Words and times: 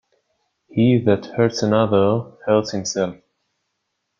He 0.67 0.97
that 1.05 1.27
hurts 1.27 1.61
another, 1.61 2.31
hurts 2.47 2.71
himself. 2.71 3.17